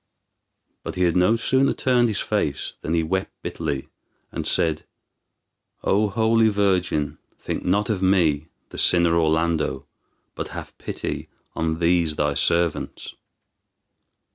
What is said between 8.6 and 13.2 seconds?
the sinner Orlando, but have pity on these thy servants!"